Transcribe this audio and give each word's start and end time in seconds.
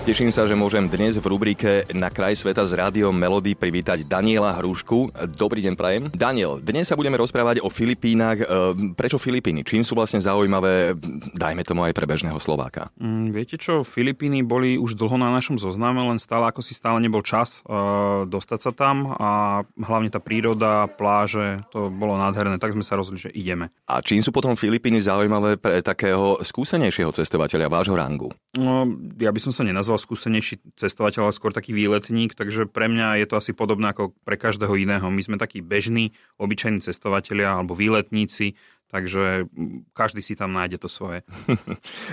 Teším 0.00 0.32
sa, 0.32 0.48
že 0.48 0.56
môžem 0.56 0.88
dnes 0.88 1.20
v 1.20 1.28
rubrike 1.28 1.84
Na 1.92 2.08
kraj 2.08 2.32
sveta 2.32 2.64
s 2.64 2.72
rádiom 2.72 3.12
Melody 3.12 3.52
privítať 3.52 4.08
Daniela 4.08 4.56
Hrušku. 4.56 5.12
Dobrý 5.36 5.60
deň, 5.60 5.74
prajem. 5.76 6.02
Daniel, 6.16 6.56
dnes 6.56 6.88
sa 6.88 6.96
budeme 6.96 7.20
rozprávať 7.20 7.60
o 7.60 7.68
Filipínach. 7.68 8.40
Ehm, 8.40 8.96
prečo 8.96 9.20
Filipíny? 9.20 9.60
Čím 9.60 9.84
sú 9.84 9.92
vlastne 9.92 10.16
zaujímavé, 10.16 10.96
dajme 11.36 11.60
tomu 11.68 11.84
aj 11.84 11.92
pre 11.92 12.08
bežného 12.08 12.40
Slováka? 12.40 12.88
Mm, 12.96 13.28
viete 13.28 13.60
čo, 13.60 13.84
Filipíny 13.84 14.40
boli 14.40 14.80
už 14.80 14.96
dlho 14.96 15.20
na 15.20 15.36
našom 15.36 15.60
zozname, 15.60 16.00
len 16.00 16.16
stále 16.16 16.48
ako 16.48 16.64
si 16.64 16.72
stále 16.72 16.96
nebol 16.96 17.20
čas 17.20 17.60
uh, 17.68 18.24
dostať 18.24 18.56
sa 18.56 18.72
tam 18.72 19.12
a 19.20 19.60
hlavne 19.76 20.08
tá 20.08 20.16
príroda, 20.16 20.88
pláže, 20.88 21.60
to 21.76 21.92
bolo 21.92 22.16
nádherné, 22.16 22.56
tak 22.56 22.72
sme 22.72 22.80
sa 22.80 22.96
rozhodli, 22.96 23.28
že 23.28 23.36
ideme. 23.36 23.68
A 23.84 24.00
čím 24.00 24.24
sú 24.24 24.32
potom 24.32 24.56
Filipíny 24.56 24.96
zaujímavé 25.04 25.60
pre 25.60 25.84
takého 25.84 26.40
skúsenejšieho 26.40 27.12
cestovateľa 27.12 27.68
vášho 27.68 27.92
rangu? 27.92 28.32
No, 28.56 28.88
ja 29.20 29.28
by 29.28 29.38
som 29.44 29.52
sa 29.52 29.60
nenazval 29.60 29.90
nazval 29.90 29.99
skúsenejší 30.00 30.64
cestovateľ, 30.80 31.28
ale 31.28 31.36
skôr 31.36 31.52
taký 31.52 31.76
výletník, 31.76 32.32
takže 32.32 32.64
pre 32.64 32.88
mňa 32.88 33.20
je 33.20 33.26
to 33.28 33.36
asi 33.36 33.52
podobné 33.52 33.92
ako 33.92 34.16
pre 34.24 34.40
každého 34.40 34.72
iného. 34.80 35.04
My 35.12 35.20
sme 35.20 35.36
takí 35.36 35.60
bežní, 35.60 36.16
obyčajní 36.40 36.80
cestovatelia 36.80 37.52
alebo 37.60 37.76
výletníci, 37.76 38.56
Takže 38.90 39.46
každý 39.94 40.18
si 40.18 40.34
tam 40.34 40.50
nájde 40.50 40.82
to 40.82 40.90
svoje. 40.90 41.22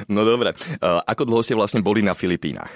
No 0.08 0.24
dobre. 0.24 0.54
Ako 0.82 1.26
dlho 1.26 1.42
ste 1.42 1.58
vlastne 1.58 1.82
boli 1.82 2.06
na 2.06 2.14
Filipínach? 2.14 2.70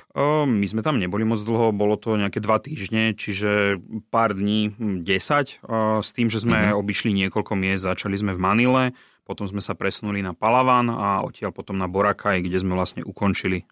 My 0.50 0.66
sme 0.66 0.82
tam 0.82 0.98
neboli 0.98 1.22
moc 1.22 1.38
dlho, 1.38 1.70
bolo 1.70 1.96
to 1.96 2.18
nejaké 2.18 2.42
dva 2.42 2.58
týždne, 2.58 3.14
čiže 3.14 3.78
pár 4.10 4.34
dní, 4.34 4.74
10, 5.06 5.62
s 6.02 6.10
tým, 6.12 6.28
že 6.34 6.42
sme 6.42 6.58
mm-hmm. 6.58 6.82
obišli 6.82 7.14
niekoľko 7.14 7.54
miest. 7.54 7.86
Začali 7.86 8.18
sme 8.18 8.34
v 8.34 8.42
Manile, 8.42 8.84
potom 9.24 9.46
sme 9.46 9.62
sa 9.62 9.78
presunuli 9.78 10.26
na 10.26 10.34
Palavan 10.34 10.90
a 10.90 11.22
odtiaľ 11.22 11.54
potom 11.54 11.78
na 11.78 11.86
Boracay, 11.86 12.42
kde 12.42 12.58
sme 12.58 12.74
vlastne 12.74 13.06
ukončili 13.06 13.70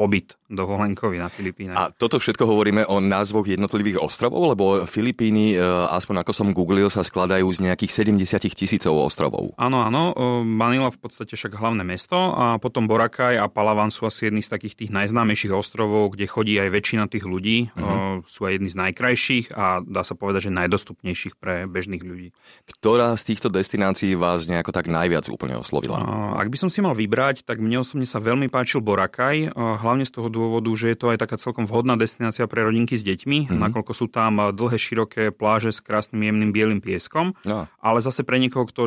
pobyt 0.00 0.40
dovolenkový 0.48 1.20
na 1.20 1.28
Filipínach. 1.28 1.76
A 1.76 1.82
toto 1.92 2.16
všetko 2.16 2.48
hovoríme 2.48 2.88
o 2.88 3.04
názvoch 3.04 3.44
jednotlivých 3.44 4.00
ostrovov, 4.00 4.56
lebo 4.56 4.88
Filipíny, 4.88 5.54
e, 5.54 5.60
aspoň 5.92 6.24
ako 6.24 6.32
som 6.32 6.48
googlil, 6.56 6.88
sa 6.88 7.04
skladajú 7.04 7.44
z 7.52 7.68
nejakých 7.68 8.16
70 8.16 8.56
tisícov 8.56 8.96
ostrovov. 8.96 9.52
Áno, 9.60 9.84
áno. 9.84 10.16
E, 10.16 10.40
Manila 10.40 10.88
v 10.88 11.04
podstate 11.04 11.36
však 11.36 11.60
hlavné 11.60 11.84
mesto 11.84 12.16
a 12.16 12.56
potom 12.56 12.88
Boracay 12.88 13.36
a 13.36 13.52
Palawan 13.52 13.92
sú 13.92 14.08
asi 14.08 14.32
jedny 14.32 14.40
z 14.40 14.56
takých 14.56 14.74
tých 14.80 14.90
najznámejších 14.90 15.52
ostrovov, 15.52 16.16
kde 16.16 16.24
chodí 16.24 16.56
aj 16.56 16.72
väčšina 16.72 17.04
tých 17.12 17.28
ľudí. 17.28 17.68
Uh-huh. 17.76 18.24
Sú 18.24 18.48
aj 18.48 18.56
jedni 18.56 18.72
z 18.72 18.80
najkrajších 18.80 19.52
a 19.52 19.84
dá 19.84 20.00
sa 20.00 20.16
povedať, 20.16 20.48
že 20.48 20.56
najdostupnejších 20.56 21.36
pre 21.36 21.68
bežných 21.68 22.00
ľudí. 22.00 22.32
Ktorá 22.80 23.12
z 23.20 23.36
týchto 23.36 23.52
destinácií 23.52 24.16
vás 24.16 24.48
nejako 24.48 24.72
tak 24.72 24.88
najviac 24.88 25.28
úplne 25.28 25.60
oslovila? 25.60 26.00
Ak 26.40 26.48
by 26.48 26.56
som 26.56 26.72
si 26.72 26.80
mal 26.80 26.96
vybrať, 26.96 27.44
tak 27.44 27.60
mne 27.60 27.84
osobne 27.84 28.08
sa 28.08 28.18
veľmi 28.18 28.48
páčil 28.48 28.80
Boracay, 28.80 29.52
hlavne 29.90 30.06
z 30.06 30.14
toho 30.14 30.30
dôvodu, 30.30 30.70
že 30.78 30.94
je 30.94 30.96
to 30.96 31.10
aj 31.10 31.18
taká 31.18 31.34
celkom 31.34 31.66
vhodná 31.66 31.98
destinácia 31.98 32.46
pre 32.46 32.62
rodinky 32.62 32.94
s 32.94 33.02
deťmi, 33.02 33.50
mm-hmm. 33.50 33.58
nakoľko 33.58 33.90
sú 33.90 34.06
tam 34.06 34.54
dlhé, 34.54 34.78
široké 34.78 35.34
pláže 35.34 35.74
s 35.74 35.82
krásnym 35.82 36.22
jemným 36.22 36.54
bielým 36.54 36.78
pieskom. 36.78 37.34
No. 37.42 37.66
Ale 37.82 37.98
zase 37.98 38.22
pre 38.22 38.38
niekoho, 38.38 38.70
kto 38.70 38.86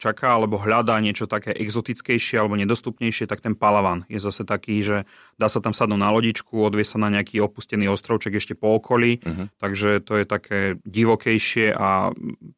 čaká 0.00 0.28
alebo 0.32 0.56
hľadá 0.56 0.96
niečo 1.04 1.28
také 1.28 1.52
exotickejšie 1.52 2.40
alebo 2.40 2.56
nedostupnejšie, 2.56 3.28
tak 3.28 3.44
ten 3.44 3.52
Palavan 3.52 4.08
je 4.08 4.16
zase 4.16 4.48
taký, 4.48 4.80
že 4.80 4.96
dá 5.36 5.52
sa 5.52 5.60
tam 5.60 5.76
sadnúť 5.76 6.00
na 6.00 6.08
lodičku, 6.08 6.56
odvie 6.64 6.88
sa 6.88 6.96
na 6.96 7.12
nejaký 7.12 7.44
opustený 7.44 7.92
ostrovček 7.92 8.40
ešte 8.40 8.56
po 8.56 8.80
okolí, 8.80 9.20
mm-hmm. 9.20 9.60
takže 9.60 10.00
to 10.00 10.16
je 10.16 10.24
také 10.24 10.60
divokejšie 10.88 11.76
a 11.76 12.10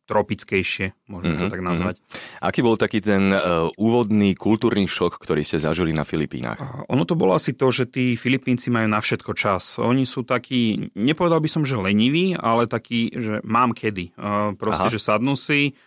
tropickejšie, 0.06 0.94
môžeme 1.10 1.34
mm-hmm. 1.34 1.41
to 1.41 1.47
mhm, 1.47 1.53
tak 1.54 1.62
nazvať. 1.62 1.97
Mm-hmm. 1.98 2.44
Aký 2.44 2.60
bol 2.62 2.76
taký 2.78 2.98
ten 3.03 3.31
uh, 3.31 3.70
úvodný 3.78 4.34
kultúrny 4.34 4.91
šok, 4.91 5.22
ktorý 5.22 5.43
ste 5.47 5.62
zažili 5.62 5.94
na 5.94 6.03
Filipínach? 6.03 6.59
Uh, 6.59 6.82
ono 6.91 7.06
to 7.06 7.14
bolo 7.14 7.34
asi 7.38 7.54
to, 7.54 7.69
že 7.70 7.86
tí 7.86 8.14
Filipínci 8.19 8.69
majú 8.69 8.91
na 8.91 8.98
všetko 8.98 9.32
čas. 9.34 9.78
Oni 9.78 10.04
sú 10.06 10.26
takí, 10.26 10.91
nepovedal 10.94 11.41
by 11.41 11.48
som, 11.48 11.62
že 11.64 11.78
leniví, 11.78 12.36
ale 12.36 12.66
takí, 12.66 13.14
že 13.14 13.41
mám 13.47 13.72
kedy. 13.72 14.14
Proste, 14.58 14.86
Aha. 14.86 14.92
že 14.92 15.00
sadnú 15.03 15.38
si, 15.38 15.78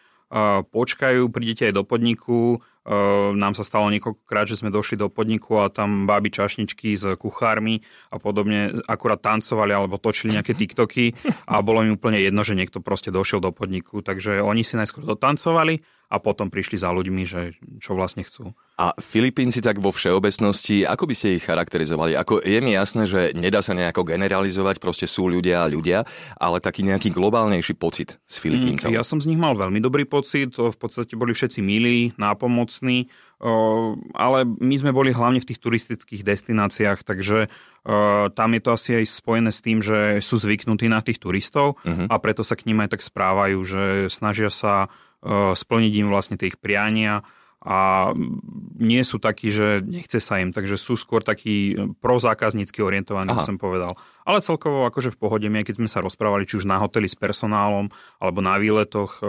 počkajú, 0.73 1.29
prídete 1.29 1.69
aj 1.69 1.77
do 1.77 1.83
podniku, 1.85 2.57
nám 3.38 3.55
sa 3.55 3.63
stalo 3.63 3.88
niekoľkokrát, 3.95 4.44
že 4.44 4.59
sme 4.59 4.67
došli 4.67 4.99
do 4.99 5.07
podniku 5.07 5.63
a 5.63 5.71
tam 5.71 6.03
báby 6.03 6.27
čašničky 6.27 6.99
s 6.99 7.16
kuchármi 7.16 7.79
a 8.11 8.19
podobne 8.19 8.75
akurát 8.91 9.23
tancovali 9.23 9.71
alebo 9.71 9.95
točili 9.95 10.35
nejaké 10.35 10.51
TikToky 10.51 11.15
a 11.47 11.63
bolo 11.63 11.79
im 11.88 11.95
úplne 11.95 12.19
jedno, 12.19 12.44
že 12.44 12.59
niekto 12.59 12.83
proste 12.83 13.07
došiel 13.07 13.39
do 13.39 13.55
podniku. 13.55 14.03
Takže 14.03 14.44
oni 14.44 14.67
si 14.67 14.75
najskôr 14.75 15.07
dotancovali 15.07 15.79
a 16.13 16.22
potom 16.22 16.53
prišli 16.53 16.78
za 16.78 16.94
ľuďmi, 16.94 17.24
že 17.25 17.57
čo 17.81 17.97
vlastne 17.97 18.22
chcú. 18.22 18.53
A 18.78 18.94
Filipínci 19.01 19.66
tak 19.66 19.81
vo 19.81 19.90
všeobecnosti, 19.90 20.85
ako 20.85 21.09
by 21.09 21.13
ste 21.18 21.41
ich 21.41 21.46
charakterizovali? 21.46 22.13
Ako 22.13 22.46
je 22.46 22.59
mi 22.62 22.78
jasné, 22.78 23.09
že 23.09 23.34
nedá 23.34 23.66
sa 23.66 23.74
nejako 23.74 24.06
generalizovať, 24.06 24.78
proste 24.78 25.09
sú 25.09 25.25
ľudia 25.25 25.66
a 25.66 25.72
ľudia, 25.74 26.06
ale 26.38 26.62
taký 26.62 26.85
nejaký 26.85 27.09
globálnejší 27.09 27.74
pocit 27.74 28.22
s 28.29 28.38
Filipíncov. 28.38 28.94
Mm, 28.94 28.97
ja 28.97 29.01
som 29.01 29.18
z 29.18 29.34
nich 29.34 29.41
mal 29.41 29.57
veľmi 29.57 29.81
dobrý 29.81 30.06
pocit, 30.06 30.53
v 30.53 30.78
podstate 30.78 31.18
boli 31.18 31.34
všetci 31.34 31.66
milí, 31.66 32.13
nápomocní, 32.22 33.09
ale 34.13 34.45
my 34.45 34.75
sme 34.78 34.94
boli 34.94 35.12
hlavne 35.12 35.41
v 35.41 35.50
tých 35.50 35.59
turistických 35.59 36.22
destináciách, 36.22 37.01
takže 37.01 37.50
tam 38.34 38.50
je 38.56 38.62
to 38.63 38.69
asi 38.72 38.90
aj 39.01 39.06
spojené 39.09 39.51
s 39.51 39.59
tým, 39.59 39.84
že 39.84 40.24
sú 40.24 40.40
zvyknutí 40.40 40.88
na 40.88 41.03
tých 41.03 41.19
turistov 41.19 41.81
uh-huh. 41.84 42.07
a 42.07 42.16
preto 42.22 42.45
sa 42.45 42.56
k 42.56 42.69
ním 42.72 42.85
aj 42.85 42.95
tak 42.95 43.01
správajú, 43.03 43.57
že 43.66 43.84
snažia 44.07 44.47
sa 44.47 44.88
splniť 45.56 45.94
im 46.03 46.07
vlastne 46.11 46.35
tie 46.35 46.51
ich 46.51 46.59
priania 46.59 47.23
a 47.63 48.12
nie 48.75 49.00
sú 49.07 49.24
takí, 49.24 49.47
že 49.47 49.79
nechce 49.79 50.19
sa 50.19 50.44
im, 50.44 50.51
takže 50.51 50.75
sú 50.75 51.00
skôr 51.00 51.24
takí 51.24 51.79
prozákaznícky 52.03 52.84
orientovaní, 52.84 53.31
som 53.40 53.56
povedal. 53.56 53.96
Ale 54.24 54.40
celkovo 54.40 54.88
akože 54.88 55.12
v 55.16 55.19
pohode, 55.19 55.47
my 55.51 55.68
keď 55.68 55.84
sme 55.84 55.90
sa 55.91 56.00
rozprávali 56.00 56.47
či 56.47 56.59
už 56.59 56.66
na 56.68 56.79
hoteli 56.79 57.12
s 57.12 57.16
personálom, 57.16 57.91
alebo 58.24 58.40
na 58.40 58.56
výletoch, 58.56 59.19
e, 59.19 59.28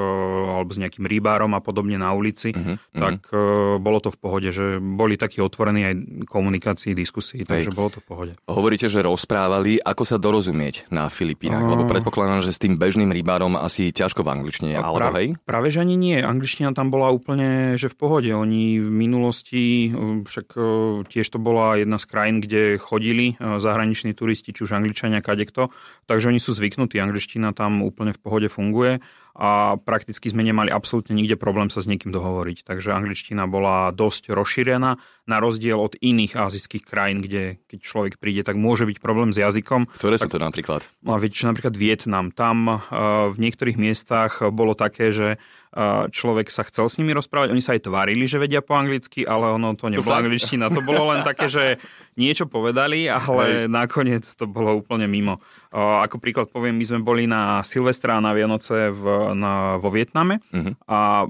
alebo 0.55 0.71
s 0.71 0.79
nejakým 0.79 1.03
rybárom 1.03 1.51
a 1.55 1.61
podobne 1.63 1.99
na 1.99 2.15
ulici, 2.15 2.55
uh-huh, 2.55 2.79
tak 2.95 3.27
uh-huh. 3.31 3.83
bolo 3.83 3.99
to 3.99 4.15
v 4.15 4.19
pohode, 4.19 4.49
že 4.55 4.79
boli 4.79 5.19
takí 5.19 5.43
otvorení 5.43 5.83
aj 5.83 5.95
komunikácii, 6.31 6.95
diskusii, 6.95 7.43
takže 7.43 7.75
Hej. 7.75 7.77
bolo 7.77 7.91
to 7.91 7.99
v 8.03 8.07
pohode. 8.07 8.33
Hovoríte, 8.47 8.87
že 8.87 9.03
rozprávali, 9.03 9.83
ako 9.83 10.03
sa 10.07 10.17
dorozumieť 10.19 10.87
na 10.95 11.11
Filipínach, 11.11 11.67
uh, 11.67 11.75
lebo 11.75 11.91
predpokladám, 11.91 12.47
že 12.47 12.55
s 12.55 12.63
tým 12.63 12.79
bežným 12.79 13.11
rybárom 13.11 13.59
asi 13.59 13.91
ťažko 13.91 14.23
v 14.23 14.31
angličtine, 14.31 14.79
alebo 14.79 15.11
pra, 15.11 15.19
hej? 15.19 15.35
Práve, 15.43 15.75
že 15.75 15.83
ani 15.83 15.99
nie. 15.99 16.23
Angličtina 16.23 16.71
tam 16.71 16.95
bola 16.95 17.11
úplne, 17.11 17.75
že 17.75 17.91
v 17.91 17.99
pohode. 17.99 18.24
Oni 18.33 18.81
v 18.81 18.89
minulosti, 18.89 19.93
však 20.25 20.47
tiež 21.11 21.27
to 21.29 21.39
bola 21.43 21.77
jedna 21.77 21.99
z 21.99 22.05
krajín, 22.09 22.41
kde 22.41 22.79
chodili 22.79 23.37
zahraniční 23.59 24.15
turisti, 24.15 24.55
či 24.55 24.65
už 24.65 24.79
Angličania, 24.79 25.21
kadekto, 25.21 25.69
takže 26.07 26.31
oni 26.31 26.41
sú 26.41 26.57
zvyknutí, 26.57 26.97
angličtina 27.03 27.53
tam 27.53 27.83
úplne 27.83 28.15
v 28.15 28.23
pohode 28.23 28.49
funguje 28.49 29.03
a 29.35 29.75
prakticky 29.83 30.31
sme 30.31 30.47
nemali 30.47 30.71
absolútne 30.71 31.11
nikde 31.11 31.35
problém 31.35 31.67
sa 31.67 31.83
s 31.83 31.91
niekým 31.91 32.15
dohovoriť. 32.15 32.63
Takže 32.63 32.95
angličtina 32.95 33.51
bola 33.51 33.91
dosť 33.91 34.31
rozšírená, 34.31 34.95
na 35.25 35.41
rozdiel 35.41 35.81
od 35.81 35.97
iných 35.97 36.37
azijských 36.37 36.85
krajín, 36.85 37.25
kde 37.25 37.57
keď 37.65 37.79
človek 37.81 38.15
príde, 38.21 38.45
tak 38.45 38.61
môže 38.61 38.85
byť 38.85 39.01
problém 39.01 39.33
s 39.33 39.41
jazykom. 39.41 39.89
Ktoré 39.97 40.21
sú 40.21 40.29
to 40.29 40.37
napríklad? 40.37 40.85
No, 41.01 41.17
viete, 41.17 41.49
napríklad 41.49 41.73
Vietnam. 41.75 42.29
Tam 42.29 42.69
uh, 42.69 42.79
v 43.33 43.37
niektorých 43.41 43.81
miestach 43.81 44.45
bolo 44.53 44.77
také, 44.77 45.09
že 45.17 45.41
uh, 45.41 46.13
človek 46.13 46.53
sa 46.53 46.69
chcel 46.69 46.93
s 46.93 47.01
nimi 47.01 47.17
rozprávať, 47.17 47.57
oni 47.57 47.65
sa 47.65 47.73
aj 47.73 47.89
tvárili, 47.89 48.29
že 48.29 48.37
vedia 48.37 48.61
po 48.61 48.77
anglicky, 48.77 49.25
ale 49.25 49.49
ono 49.57 49.73
to 49.73 49.89
nebola 49.89 50.21
angličtina. 50.21 50.69
To 50.69 50.85
bolo 50.85 51.17
len 51.17 51.25
také, 51.25 51.49
že 51.49 51.81
niečo 52.15 52.47
povedali, 52.47 53.11
ale 53.11 53.67
Hej. 53.67 53.71
nakoniec 53.71 54.25
to 54.25 54.47
bolo 54.47 54.79
úplne 54.79 55.07
mimo. 55.11 55.43
Ako 55.75 56.23
príklad 56.23 56.51
poviem, 56.51 56.79
my 56.79 56.85
sme 56.87 57.01
boli 57.03 57.27
na 57.27 57.63
Silvestra 57.67 58.23
na 58.23 58.31
Vianoce 58.31 58.95
v, 58.95 59.35
na, 59.35 59.77
vo 59.83 59.91
Vietname 59.91 60.39
uh-huh. 60.39 60.75
a 60.87 61.27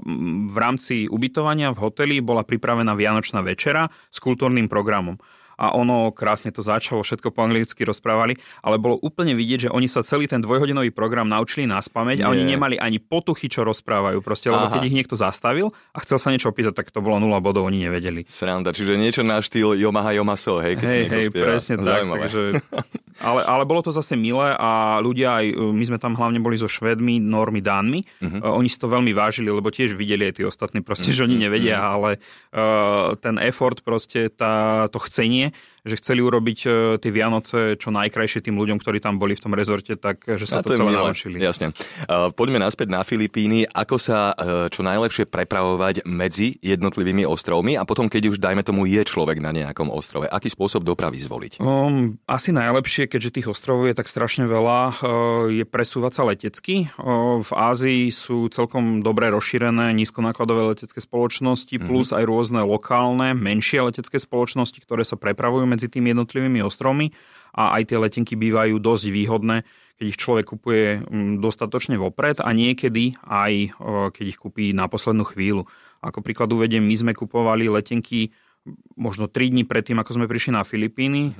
v 0.49 0.57
rámci 0.57 1.09
ubytovania 1.09 1.73
v 1.73 1.81
hoteli 1.81 2.15
bola 2.21 2.45
pripravená 2.45 2.93
Vianočná 2.93 3.41
večera 3.41 3.89
s 4.09 4.17
kultúrnym 4.21 4.69
programom 4.69 5.17
a 5.55 5.75
ono 5.75 6.11
krásne 6.11 6.51
to 6.51 6.63
začalo, 6.63 7.03
všetko 7.03 7.31
po 7.31 7.43
anglicky 7.43 7.81
rozprávali, 7.83 8.35
ale 8.61 8.79
bolo 8.79 8.99
úplne 8.99 9.35
vidieť, 9.35 9.67
že 9.67 9.73
oni 9.73 9.87
sa 9.87 10.03
celý 10.03 10.27
ten 10.27 10.39
dvojhodinový 10.43 10.91
program 10.91 11.27
naučili 11.27 11.67
na 11.67 11.79
spameť 11.79 12.23
a 12.23 12.31
oni 12.31 12.43
nemali 12.43 12.75
ani 12.79 12.99
potuchy, 12.99 13.47
čo 13.47 13.63
rozprávajú. 13.67 14.19
Proste, 14.23 14.51
lebo 14.51 14.71
keď 14.71 14.81
ich 14.87 14.95
niekto 14.95 15.15
zastavil 15.17 15.71
a 15.95 16.01
chcel 16.03 16.17
sa 16.19 16.31
niečo 16.31 16.51
opýtať, 16.51 16.75
tak 16.75 16.91
to 16.91 17.03
bolo 17.03 17.19
0 17.19 17.31
bodov, 17.43 17.67
oni 17.67 17.87
nevedeli. 17.87 18.27
Sranda, 18.27 18.75
čiže 18.75 18.95
niečo 18.99 19.21
na 19.23 19.39
štýl 19.39 19.75
Yomaha 19.79 20.15
Yomaso, 20.15 20.59
hej, 20.63 20.79
keď 20.79 20.87
hej, 20.87 20.95
si 20.95 21.01
hej, 21.11 21.23
spieva. 21.31 21.45
presne 21.51 21.73
Zaujímavé. 21.81 22.19
tak, 22.19 22.23
takže 22.29 22.41
ale, 23.23 23.41
ale 23.47 23.63
bolo 23.63 23.79
to 23.79 23.95
zase 23.95 24.19
milé 24.19 24.51
a 24.59 24.99
ľudia 24.99 25.39
aj, 25.39 25.45
my 25.55 25.83
sme 25.87 25.99
tam 26.01 26.19
hlavne 26.19 26.43
boli 26.43 26.59
so 26.59 26.67
Švedmi, 26.67 27.23
Normy, 27.23 27.63
Dánmi. 27.63 28.03
Uh-huh. 28.03 28.59
Oni 28.59 28.67
si 28.67 28.75
to 28.75 28.91
veľmi 28.91 29.15
vážili, 29.15 29.47
lebo 29.47 29.71
tiež 29.71 29.95
videli 29.95 30.27
aj 30.27 30.41
tí 30.41 30.43
ostatní 30.43 30.83
proste, 30.83 31.15
uh-huh. 31.15 31.23
že 31.23 31.27
oni 31.31 31.37
nevedia, 31.39 31.79
uh-huh. 31.79 31.95
ale 31.95 32.09
uh, 32.19 33.15
ten 33.15 33.39
effort 33.39 33.79
proste, 33.87 34.27
tá, 34.27 34.85
to 34.91 34.99
chcenie, 35.07 35.55
že 35.85 35.95
chceli 36.01 36.25
urobiť 36.25 36.59
e, 36.65 36.67
tie 36.97 37.11
Vianoce 37.13 37.77
čo 37.77 37.93
najkrajšie 37.93 38.41
tým 38.41 38.57
ľuďom, 38.57 38.81
ktorí 38.81 38.97
tam 38.97 39.21
boli 39.21 39.37
v 39.37 39.43
tom 39.45 39.53
rezorte, 39.53 39.93
tak 39.95 40.25
že 40.25 40.49
sa 40.49 40.59
A 40.59 40.65
to, 40.65 40.73
to 40.73 40.81
celé 40.81 40.91
milé. 40.91 41.05
naučili. 41.05 41.37
Jasne. 41.37 41.71
Uh, 42.09 42.33
poďme 42.33 42.57
naspäť 42.57 42.89
na 42.89 43.05
Filipíny. 43.05 43.69
Ako 43.69 44.01
sa 44.01 44.33
čo 44.73 44.81
najlepšie 44.81 45.29
prepravovať 45.29 46.09
medzi 46.09 46.57
jednotlivými 46.59 47.23
ostrovmi 47.27 47.77
a 47.77 47.85
potom, 47.85 48.09
keď 48.09 48.33
už, 48.33 48.37
dajme 48.41 48.65
tomu, 48.65 48.89
je 48.89 49.01
človek 49.05 49.37
na 49.37 49.53
nejakom 49.53 49.93
ostrove, 49.93 50.25
aký 50.25 50.49
spôsob 50.49 50.81
dopravy 50.81 51.21
zvoliť? 51.21 51.61
Um, 51.61 52.17
asi 52.25 52.49
najlepšie, 52.49 53.05
keďže 53.05 53.41
tých 53.41 53.47
ostrovov 53.53 53.91
je 53.91 53.95
tak 53.95 54.09
strašne 54.09 54.49
veľa, 54.49 54.97
je 55.53 55.65
presúvať 55.67 56.11
sa 56.17 56.23
letecky. 56.25 56.89
V 57.41 57.51
Ázii 57.53 58.09
sú 58.09 58.49
celkom 58.49 59.05
dobre 59.05 59.29
rozšírené 59.29 59.93
nízkonákladové 59.93 60.73
letecké 60.73 60.97
spoločnosti, 60.97 61.75
mm-hmm. 61.77 61.89
plus 61.89 62.09
aj 62.15 62.23
rôzne 62.25 62.61
lokálne, 62.65 63.37
menšie 63.37 63.85
letecké 63.85 64.17
spoločnosti, 64.17 64.81
ktoré 64.81 65.05
sa 65.05 65.19
prepravujú 65.19 65.69
medzi 65.75 65.91
tými 65.91 66.15
jednotlivými 66.15 66.63
ostrovmi 66.63 67.11
a 67.55 67.75
aj 67.75 67.91
tie 67.91 67.97
letenky 67.99 68.33
bývajú 68.39 68.79
dosť 68.79 69.05
výhodné, 69.11 69.67
keď 69.95 70.05
ich 70.11 70.19
človek 70.19 70.45
kupuje 70.55 71.03
mm, 71.03 71.43
dostatočne 71.43 71.95
vopred 71.95 72.39
a 72.39 72.49
niekedy 72.51 73.15
aj 73.23 73.75
keď 74.11 74.25
ich 74.27 74.39
kúpi 74.39 74.75
na 74.75 74.87
poslednú 74.91 75.27
chvíľu. 75.27 75.67
Ako 76.03 76.19
príklad 76.19 76.51
uvediem, 76.51 76.83
my 76.83 76.95
sme 76.95 77.11
kupovali 77.15 77.71
letenky 77.71 78.35
možno 78.97 79.29
3 79.29 79.53
dní 79.53 79.63
predtým, 79.63 80.01
ako 80.01 80.17
sme 80.17 80.25
prišli 80.25 80.57
na 80.57 80.65
Filipíny, 80.65 81.37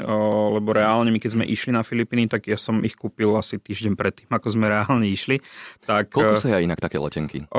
lebo 0.53 0.69
reálne 0.77 1.09
my 1.09 1.17
keď 1.17 1.31
sme 1.33 1.45
išli 1.45 1.73
na 1.73 1.81
Filipíny, 1.81 2.29
tak 2.29 2.45
ja 2.45 2.57
som 2.57 2.85
ich 2.85 2.93
kúpil 2.93 3.33
asi 3.33 3.57
týždeň 3.57 3.97
predtým, 3.97 4.29
ako 4.29 4.47
sme 4.53 4.69
reálne 4.69 5.09
išli. 5.09 5.41
Tak, 5.89 6.13
Koľko 6.13 6.37
sa 6.37 6.53
ja 6.53 6.59
inak 6.61 6.77
také 6.77 7.01
letenky? 7.01 7.49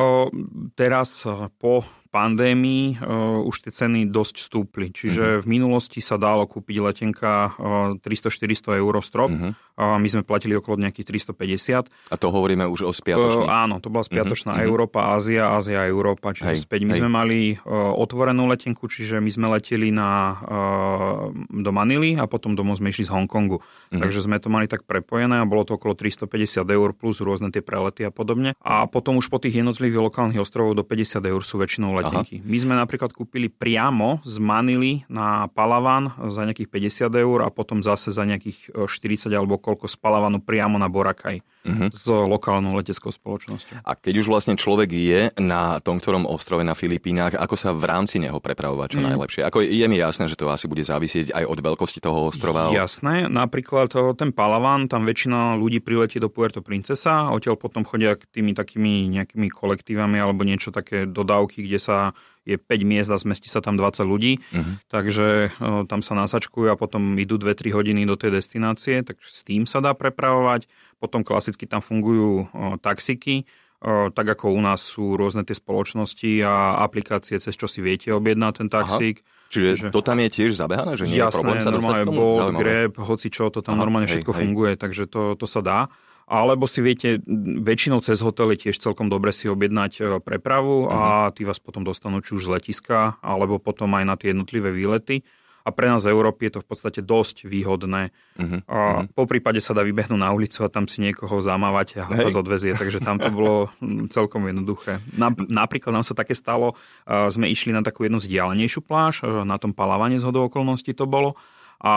Teraz 0.79 1.27
po 1.59 1.83
pandémii 2.09 3.03
uh, 3.03 3.43
už 3.43 3.67
tie 3.67 3.73
ceny 3.75 4.09
dosť 4.09 4.37
stúpli. 4.41 4.95
Čiže 4.95 5.39
uh-huh. 5.39 5.43
v 5.43 5.47
minulosti 5.47 5.99
sa 5.99 6.17
dalo 6.17 6.47
kúpiť 6.47 6.77
letenka 6.81 7.53
uh, 7.59 7.99
300-400 8.01 8.81
eur 8.81 8.95
strop. 9.03 9.31
Uh-huh. 9.31 9.53
Uh, 9.77 10.01
my 10.01 10.09
sme 10.09 10.23
platili 10.25 10.57
okolo 10.57 10.81
nejakých 10.81 11.29
350. 11.35 11.93
A 12.09 12.17
to 12.17 12.33
hovoríme 12.33 12.65
už 12.65 12.89
o 12.89 12.93
spiatočných? 12.95 13.51
Uh, 13.51 13.67
áno, 13.69 13.83
to 13.83 13.93
bola 13.93 14.07
spiatočná 14.07 14.57
uh-huh. 14.57 14.67
Európa, 14.67 15.13
Ázia, 15.13 15.53
Ázia, 15.53 15.85
Európa. 15.85 16.33
Čiže 16.33 16.49
hej, 16.49 16.59
späť 16.65 16.81
my 16.89 16.93
hej. 16.97 17.01
sme 17.05 17.11
mali 17.13 17.39
uh, 17.61 17.93
otvorenú 17.93 18.49
letenku, 18.49 18.89
čiže 18.89 19.21
my 19.21 19.29
sme 19.29 19.47
leteli 19.53 19.93
na, 19.93 20.41
uh, 20.41 21.29
do 21.53 21.71
Manily 21.75 22.17
a 22.17 22.25
potom 22.25 22.57
domov 22.57 22.81
sme 22.81 22.89
išli 22.89 23.05
z 23.05 23.13
Hongkongu. 23.13 23.59
Uh-huh. 23.61 24.01
Takže 24.01 24.25
sme 24.25 24.41
to 24.41 24.49
mali 24.49 24.65
tak 24.71 24.87
prepojené 24.87 25.43
a 25.43 25.49
bolo 25.49 25.67
to 25.67 25.77
okolo 25.77 25.93
350 25.93 26.63
eur 26.65 26.89
plus 26.95 27.21
rôzne 27.21 27.53
tie 27.53 27.61
prelety 27.61 28.07
a 28.07 28.13
podobne. 28.15 28.57
A 28.63 28.87
potom 28.89 29.19
už 29.19 29.29
po 29.29 29.43
tých 29.43 29.59
jednotlivých 29.61 30.01
lokálnych 30.09 30.41
ostrovoch 30.41 30.77
do 30.77 30.85
50 30.85 31.21
eur 31.21 31.43
sú 31.43 31.59
väčšinou 31.59 31.96
letenky. 31.97 32.41
Aha. 32.41 32.47
My 32.47 32.59
sme 32.61 32.75
napríklad 32.77 33.11
kúpili 33.17 33.49
priamo 33.49 34.21
z 34.23 34.37
Manily 34.39 35.09
na 35.09 35.49
Palavan 35.51 36.13
za 36.29 36.45
nejakých 36.45 36.69
50 36.69 37.25
eur 37.25 37.39
a 37.45 37.49
potom 37.49 37.81
zase 37.81 38.13
za 38.13 38.23
nejakých 38.29 38.73
40 38.87 39.33
e, 39.33 39.37
alebo 39.37 39.57
koľko 39.57 39.89
z 39.89 39.97
Palavanu 39.97 40.39
priamo 40.45 40.77
na 40.77 40.87
Boracay 40.93 41.41
uh-huh. 41.67 41.89
s 41.91 42.07
lokálnou 42.07 42.77
leteckou 42.79 43.11
spoločnosťou. 43.11 43.83
A 43.83 43.93
keď 43.99 44.23
už 44.23 44.27
vlastne 44.31 44.55
človek 44.55 44.91
je 44.93 45.21
na 45.41 45.83
tom 45.83 45.99
ktorom 45.99 46.29
ostrove 46.29 46.63
na 46.63 46.79
Filipínach, 46.79 47.35
ako 47.35 47.57
sa 47.59 47.75
v 47.75 47.85
rámci 47.89 48.23
neho 48.23 48.39
prepravovať 48.39 48.89
čo 48.97 49.01
mm. 49.03 49.07
najlepšie? 49.11 49.43
Ako 49.47 49.65
je 49.65 49.87
mi 49.87 49.99
jasné, 49.99 50.31
že 50.31 50.39
to 50.39 50.47
asi 50.53 50.71
bude 50.71 50.83
závisieť 50.87 51.35
aj 51.35 51.45
od 51.47 51.59
veľkosti 51.59 51.99
toho 51.99 52.31
ostrova. 52.31 52.71
Jasné, 52.71 53.27
napríklad 53.27 53.91
e, 53.97 54.15
ten 54.15 54.31
Palavan, 54.31 54.87
tam 54.87 55.03
väčšina 55.09 55.59
ľudí 55.59 55.83
priletí 55.83 56.23
do 56.23 56.31
Puerto 56.31 56.63
Princesa, 56.63 57.33
odtiaľ 57.33 57.59
potom 57.59 57.83
chodia 57.83 58.15
k 58.15 58.27
tými 58.29 58.55
takými 58.55 59.11
nejakými 59.11 59.49
kolektívami 59.51 60.21
alebo 60.21 60.47
niečo 60.47 60.71
také 60.71 61.09
dodávky, 61.09 61.65
kde 61.67 61.79
sa 61.87 61.99
je 62.47 62.55
5 62.55 62.87
miest 62.87 63.11
a 63.11 63.19
zmestí 63.19 63.51
sa 63.51 63.59
tam 63.59 63.75
20 63.75 64.07
ľudí, 64.07 64.39
uh-huh. 64.39 64.79
takže 64.87 65.51
o, 65.59 65.83
tam 65.83 65.99
sa 65.99 66.15
nasačkujú 66.15 66.71
a 66.71 66.79
potom 66.79 67.19
idú 67.19 67.43
2-3 67.43 67.75
hodiny 67.75 68.07
do 68.07 68.15
tej 68.15 68.39
destinácie, 68.39 69.03
tak 69.03 69.19
s 69.19 69.43
tým 69.43 69.67
sa 69.67 69.83
dá 69.83 69.99
prepravovať. 69.99 70.71
Potom 71.03 71.27
klasicky 71.27 71.67
tam 71.67 71.83
fungujú 71.83 72.47
o, 72.47 72.79
taxiky, 72.79 73.51
o, 73.83 74.15
tak 74.15 74.39
ako 74.39 74.55
u 74.55 74.63
nás 74.63 74.79
sú 74.79 75.19
rôzne 75.19 75.43
tie 75.43 75.59
spoločnosti 75.59 76.47
a 76.47 76.87
aplikácie, 76.87 77.43
cez 77.43 77.55
čo 77.59 77.67
si 77.67 77.83
viete 77.83 78.15
objednať 78.15 78.53
ten 78.63 78.69
taxík. 78.71 79.27
Aha. 79.27 79.35
Čiže 79.47 79.71
že... 79.79 79.87
to 79.95 80.03
tam 80.03 80.19
je 80.23 80.31
tiež 80.31 80.59
zabehané, 80.59 80.99
že 80.99 81.07
nie 81.07 81.19
Jasné, 81.19 81.31
je 81.31 81.35
problém 81.39 81.59
sa 81.63 81.71
normálne 81.71 82.07
Bolt, 82.07 82.51
Grab, 82.55 82.95
hoci 82.99 83.31
čo, 83.31 83.51
to 83.51 83.63
tam 83.63 83.79
Aha, 83.79 83.83
normálne 83.87 84.07
hej, 84.07 84.23
všetko 84.23 84.33
hej. 84.35 84.39
funguje, 84.43 84.73
takže 84.79 85.07
to, 85.07 85.39
to 85.39 85.47
sa 85.47 85.63
dá. 85.63 85.81
Alebo 86.27 86.67
si 86.67 86.83
viete 86.83 87.23
väčšinou 87.63 88.03
cez 88.03 88.19
hotely 88.19 88.59
tiež 88.59 88.83
celkom 88.83 89.07
dobre 89.07 89.31
si 89.31 89.47
objednať 89.47 89.93
e, 90.03 90.03
prepravu 90.19 90.91
a 90.91 91.31
mhm. 91.31 91.39
tí 91.39 91.43
vás 91.47 91.63
potom 91.63 91.87
dostanú 91.87 92.19
či 92.19 92.35
už 92.35 92.51
z 92.51 92.53
letiska, 92.59 93.23
alebo 93.23 93.63
potom 93.63 93.95
aj 93.95 94.05
na 94.05 94.15
tie 94.19 94.35
jednotlivé 94.35 94.75
výlety. 94.75 95.23
A 95.67 95.75
pre 95.75 95.91
nás 95.91 96.07
v 96.07 96.15
Európe 96.15 96.47
je 96.47 96.55
to 96.55 96.63
v 96.63 96.69
podstate 96.71 97.03
dosť 97.03 97.43
výhodné. 97.43 98.15
Uh-huh. 98.39 98.63
A 98.71 99.03
uh-huh. 99.03 99.11
po 99.11 99.27
prípade 99.27 99.59
sa 99.59 99.75
dá 99.75 99.83
vybehnúť 99.83 100.15
na 100.15 100.31
ulicu 100.31 100.63
a 100.63 100.71
tam 100.71 100.87
si 100.87 101.03
niekoho 101.03 101.43
zamávať 101.43 101.99
a 101.99 102.07
ho 102.07 102.15
vás 102.15 102.39
odvezie, 102.39 102.79
takže 102.79 103.03
tam 103.03 103.19
to 103.19 103.35
bolo 103.35 103.67
celkom 104.15 104.47
jednoduché. 104.47 105.03
Napríklad 105.51 105.91
nám 105.91 106.07
sa 106.07 106.15
také 106.15 106.39
stalo, 106.39 106.79
sme 107.11 107.51
išli 107.51 107.75
na 107.75 107.83
takú 107.83 108.07
jednu 108.07 108.23
vzdialenejšiu 108.23 108.79
pláž, 108.87 109.27
e, 109.27 109.43
na 109.43 109.59
tom 109.59 109.75
Palavane 109.75 110.23
z 110.23 110.27
hodou 110.31 110.47
okolností 110.47 110.95
to 110.95 111.03
bolo 111.03 111.35
a 111.81 111.93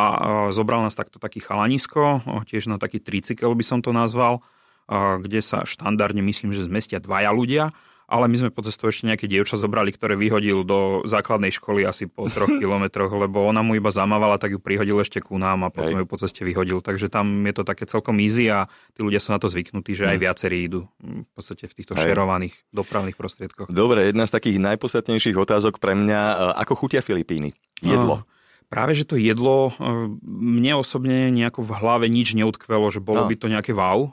zobral 0.51 0.83
nás 0.83 0.97
takto 0.97 1.17
taký 1.17 1.39
chalanisko, 1.39 2.23
tiež 2.45 2.67
na 2.67 2.77
taký 2.81 2.99
tricykel 2.99 3.55
by 3.55 3.63
som 3.63 3.79
to 3.79 3.95
nazval, 3.95 4.43
kde 5.21 5.39
sa 5.39 5.63
štandardne 5.63 6.19
myslím, 6.25 6.51
že 6.51 6.65
zmestia 6.65 6.99
dvaja 6.99 7.31
ľudia, 7.31 7.71
ale 8.09 8.25
my 8.25 8.35
sme 8.41 8.49
po 8.49 8.65
cestu 8.65 8.89
ešte 8.89 9.05
nejaké 9.05 9.29
dievča 9.29 9.53
zobrali, 9.53 9.93
ktoré 9.93 10.17
vyhodil 10.17 10.65
do 10.65 11.05
základnej 11.05 11.53
školy 11.53 11.85
asi 11.85 12.09
po 12.09 12.25
troch 12.33 12.49
kilometroch, 12.49 13.13
lebo 13.13 13.45
ona 13.45 13.61
mu 13.61 13.77
iba 13.77 13.93
zamávala, 13.93 14.41
tak 14.41 14.57
ju 14.57 14.59
prihodil 14.59 14.97
ešte 14.97 15.21
ku 15.21 15.37
nám 15.37 15.69
a 15.69 15.69
potom 15.69 15.93
Hej. 15.93 16.03
ju 16.03 16.05
po 16.09 16.17
ceste 16.17 16.41
vyhodil. 16.41 16.81
Takže 16.81 17.07
tam 17.13 17.45
je 17.45 17.53
to 17.53 17.61
také 17.61 17.85
celkom 17.85 18.17
easy 18.17 18.49
a 18.49 18.65
tí 18.97 19.05
ľudia 19.05 19.21
sú 19.21 19.29
na 19.29 19.39
to 19.39 19.45
zvyknutí, 19.45 19.93
že 19.93 20.09
aj 20.09 20.17
hm. 20.17 20.23
viacerí 20.25 20.57
idú 20.65 20.89
v 20.99 21.29
podstate 21.37 21.69
v 21.69 21.73
týchto 21.77 21.93
Hej. 21.93 22.09
šerovaných 22.09 22.57
dopravných 22.73 23.13
prostriedkoch. 23.15 23.69
Dobre, 23.69 24.09
jedna 24.09 24.25
z 24.25 24.33
takých 24.33 24.57
najpodstatnejších 24.57 25.37
otázok 25.37 25.77
pre 25.77 25.93
mňa, 25.93 26.57
ako 26.65 26.73
chutia 26.73 27.05
Filipíny? 27.05 27.53
Jedlo. 27.85 28.25
Uh. 28.25 28.38
Práve, 28.69 28.93
že 28.93 29.01
to 29.01 29.17
jedlo, 29.17 29.73
e, 29.73 30.13
mne 30.29 30.77
osobne 30.77 31.33
nejako 31.33 31.65
v 31.65 31.71
hlave 31.73 32.05
nič 32.05 32.37
neutkvelo, 32.37 32.93
že 32.93 33.01
bolo 33.01 33.25
no. 33.25 33.29
by 33.29 33.35
to 33.35 33.49
nejaké 33.49 33.73
wow. 33.73 34.05
E, 34.05 34.09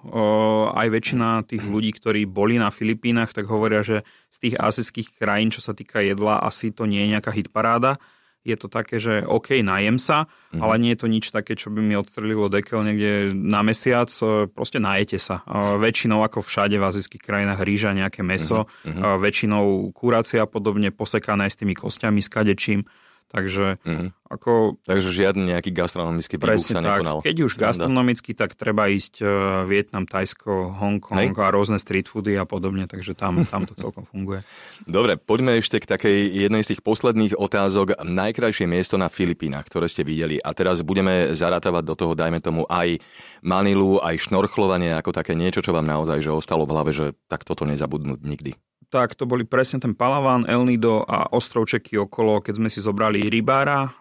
aj 0.72 0.86
väčšina 0.96 1.44
tých 1.44 1.60
ľudí, 1.60 1.92
ktorí 1.92 2.24
boli 2.24 2.56
na 2.56 2.72
Filipínach, 2.72 3.36
tak 3.36 3.52
hovoria, 3.52 3.84
že 3.84 4.08
z 4.32 4.36
tých 4.48 4.54
azijských 4.56 5.20
krajín, 5.20 5.52
čo 5.52 5.60
sa 5.60 5.76
týka 5.76 6.00
jedla, 6.00 6.40
asi 6.40 6.72
to 6.72 6.88
nie 6.88 7.04
je 7.04 7.12
nejaká 7.12 7.36
hitparáda. 7.36 8.00
Je 8.48 8.56
to 8.56 8.72
také, 8.72 8.96
že 8.96 9.28
OK, 9.28 9.60
najem 9.60 10.00
sa, 10.00 10.24
mm-hmm. 10.24 10.62
ale 10.64 10.74
nie 10.80 10.96
je 10.96 11.00
to 11.04 11.08
nič 11.12 11.24
také, 11.36 11.52
čo 11.52 11.68
by 11.68 11.84
mi 11.84 11.92
odstrelilo 11.92 12.48
dekel 12.48 12.80
niekde 12.80 13.36
na 13.36 13.60
mesiac. 13.60 14.08
E, 14.08 14.48
proste 14.48 14.80
najete 14.80 15.20
sa. 15.20 15.44
Väčšinou, 15.76 16.24
ako 16.24 16.40
všade 16.40 16.80
v 16.80 16.86
azijských 16.88 17.20
krajinách, 17.20 17.60
rýža, 17.60 17.92
nejaké 17.92 18.24
meso. 18.24 18.64
Mm-hmm. 18.88 19.20
Väčšinou 19.20 19.92
kuracia 19.92 20.48
podobne 20.48 20.96
posekané 20.96 21.52
s 21.52 21.60
tými 21.60 21.76
kostiami, 21.76 22.24
s 22.24 22.32
kadečím 22.32 22.88
Takže 23.26 23.82
mm-hmm. 23.82 24.08
ako... 24.30 24.78
Takže 24.86 25.10
žiadny 25.10 25.50
nejaký 25.50 25.74
gastronomický 25.74 26.38
výbuch 26.38 26.62
sa 26.62 26.78
tak. 26.78 27.02
nekonal. 27.02 27.26
Keď 27.26 27.36
už 27.42 27.58
gastronomicky, 27.58 28.38
tak 28.38 28.54
treba 28.54 28.86
ísť 28.86 29.18
uh, 29.18 29.28
Vietnam, 29.66 30.06
Tajsko, 30.06 30.78
Hongkong 30.78 31.34
a 31.34 31.50
rôzne 31.50 31.82
street 31.82 32.06
foody 32.06 32.38
a 32.38 32.46
podobne, 32.46 32.86
takže 32.86 33.18
tam, 33.18 33.42
tam 33.42 33.66
to 33.66 33.74
celkom 33.74 34.06
funguje. 34.14 34.46
Dobre, 34.86 35.18
poďme 35.18 35.58
ešte 35.58 35.82
k 35.82 35.90
takej 35.90 36.16
jednej 36.38 36.62
z 36.62 36.78
tých 36.78 36.86
posledných 36.86 37.34
otázok. 37.34 37.98
Najkrajšie 38.06 38.70
miesto 38.70 38.94
na 38.94 39.10
Filipínach, 39.10 39.66
ktoré 39.66 39.90
ste 39.90 40.06
videli. 40.06 40.38
A 40.38 40.54
teraz 40.54 40.86
budeme 40.86 41.34
zarátavať 41.34 41.82
do 41.82 41.94
toho, 41.98 42.12
dajme 42.14 42.38
tomu, 42.38 42.62
aj 42.70 43.02
Manilu, 43.42 43.98
aj 44.06 44.30
šnorchlovanie, 44.30 44.94
ako 44.94 45.10
také 45.10 45.34
niečo, 45.34 45.66
čo 45.66 45.74
vám 45.74 45.86
naozaj 45.86 46.22
že 46.22 46.30
ostalo 46.30 46.62
v 46.62 46.72
hlave, 46.72 46.90
že 46.94 47.06
tak 47.26 47.42
toto 47.42 47.66
nezabudnúť 47.66 48.22
nikdy 48.22 48.54
tak 48.90 49.18
to 49.18 49.26
boli 49.26 49.42
presne 49.42 49.82
ten 49.82 49.92
Palavan, 49.92 50.46
El 50.46 50.64
Nido 50.64 51.02
a 51.02 51.26
ostrovčeky 51.30 51.98
okolo, 51.98 52.38
keď 52.40 52.54
sme 52.62 52.68
si 52.70 52.78
zobrali 52.78 53.26
rybára, 53.26 53.92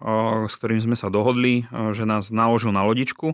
s 0.45 0.53
ktorým 0.61 0.81
sme 0.81 0.93
sa 0.93 1.09
dohodli, 1.09 1.65
že 1.93 2.05
nás 2.05 2.29
naložil 2.29 2.69
na 2.69 2.85
lodičku. 2.85 3.33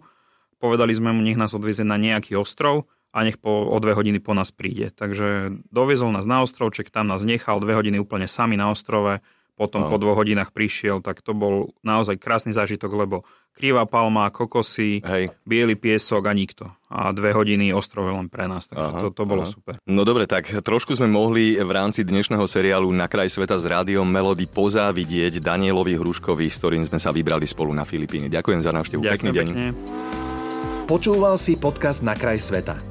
Povedali 0.61 0.93
sme 0.95 1.11
mu, 1.11 1.19
nech 1.25 1.35
nás 1.35 1.51
odvezie 1.57 1.83
na 1.83 1.99
nejaký 1.99 2.37
ostrov 2.37 2.87
a 3.11 3.27
nech 3.27 3.35
po, 3.35 3.67
o 3.67 3.77
dve 3.83 3.91
hodiny 3.91 4.23
po 4.23 4.31
nás 4.31 4.55
príde. 4.55 4.95
Takže 4.95 5.59
doviezol 5.67 6.15
nás 6.15 6.23
na 6.23 6.45
ostrovček, 6.45 6.87
tam 6.93 7.11
nás 7.11 7.27
nechal 7.27 7.59
dve 7.59 7.75
hodiny 7.75 7.99
úplne 7.99 8.29
sami 8.29 8.55
na 8.55 8.71
ostrove, 8.71 9.19
potom 9.61 9.85
no. 9.85 9.93
po 9.93 10.01
dvoch 10.01 10.17
hodinách 10.17 10.49
prišiel, 10.49 11.05
tak 11.05 11.21
to 11.21 11.37
bol 11.37 11.69
naozaj 11.85 12.17
krásny 12.17 12.49
zážitok, 12.49 12.89
lebo 12.97 13.21
krivá 13.53 13.85
palma, 13.85 14.33
kokosy, 14.33 15.05
Hej. 15.05 15.37
biely 15.45 15.77
piesok 15.77 16.25
a 16.25 16.33
nikto. 16.33 16.65
A 16.89 17.13
dve 17.13 17.29
hodiny 17.37 17.69
ostrov 17.69 18.09
len 18.09 18.25
pre 18.25 18.49
nás, 18.49 18.65
takže 18.65 18.89
aha, 18.89 18.99
to, 19.05 19.07
to 19.13 19.23
bolo 19.29 19.45
aha. 19.45 19.53
super. 19.53 19.73
No 19.85 20.01
dobre, 20.01 20.25
tak 20.25 20.49
trošku 20.49 20.97
sme 20.97 21.13
mohli 21.13 21.61
v 21.61 21.69
rámci 21.69 22.01
dnešného 22.01 22.43
seriálu 22.49 22.89
Na 22.89 23.05
kraj 23.05 23.29
sveta 23.29 23.53
s 23.53 23.63
rádiom 23.69 24.09
Melody 24.09 24.49
pozávidieť 24.49 25.37
Danielovi 25.37 25.93
Hruškovi, 25.93 26.49
s 26.49 26.57
ktorým 26.57 26.83
sme 26.89 26.97
sa 26.97 27.13
vybrali 27.13 27.45
spolu 27.45 27.69
na 27.69 27.85
Filipíny. 27.85 28.33
Ďakujem 28.33 28.65
za 28.65 28.73
návštevu. 28.73 29.05
Pekný 29.05 29.29
deň. 29.29 29.47
Pekne. 29.53 29.69
Počúval 30.89 31.37
si 31.37 31.53
podcast 31.55 32.01
Na 32.01 32.17
kraj 32.17 32.41
sveta. 32.41 32.90